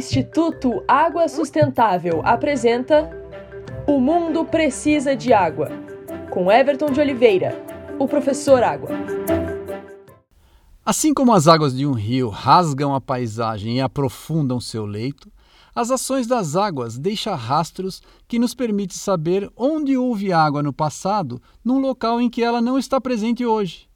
[0.00, 3.10] Instituto Água Sustentável apresenta
[3.86, 5.68] O Mundo Precisa de Água,
[6.30, 7.62] com Everton de Oliveira,
[7.98, 8.88] o professor Água.
[10.82, 15.30] Assim como as águas de um rio rasgam a paisagem e aprofundam seu leito,
[15.74, 21.42] as ações das águas deixam rastros que nos permitem saber onde houve água no passado
[21.62, 23.89] num local em que ela não está presente hoje.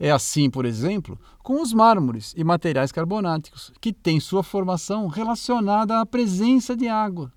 [0.00, 6.00] É assim, por exemplo, com os mármores e materiais carbonáticos, que têm sua formação relacionada
[6.00, 7.32] à presença de água.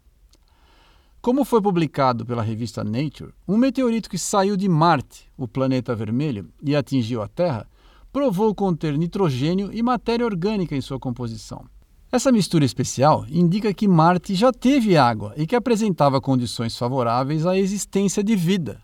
[1.21, 6.49] Como foi publicado pela revista Nature, um meteorito que saiu de Marte, o planeta vermelho,
[6.63, 7.67] e atingiu a Terra,
[8.11, 11.65] provou conter nitrogênio e matéria orgânica em sua composição.
[12.11, 17.57] Essa mistura especial indica que Marte já teve água e que apresentava condições favoráveis à
[17.57, 18.81] existência de vida.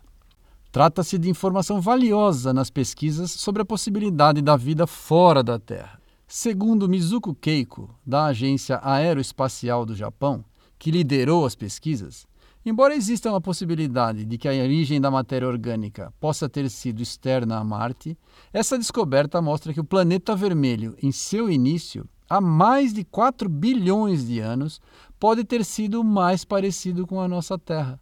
[0.78, 6.00] Trata-se de informação valiosa nas pesquisas sobre a possibilidade da vida fora da Terra.
[6.24, 10.44] Segundo Mizuko Keiko, da Agência Aeroespacial do Japão,
[10.78, 12.28] que liderou as pesquisas,
[12.64, 17.58] embora exista uma possibilidade de que a origem da matéria orgânica possa ter sido externa
[17.58, 18.16] a Marte,
[18.52, 24.28] essa descoberta mostra que o planeta vermelho, em seu início, há mais de 4 bilhões
[24.28, 24.80] de anos,
[25.18, 28.00] pode ter sido mais parecido com a nossa Terra.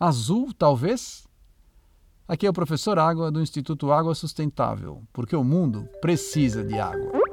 [0.00, 1.25] Azul, talvez?
[2.28, 7.25] Aqui é o professor Água do Instituto Água Sustentável, porque o mundo precisa de água.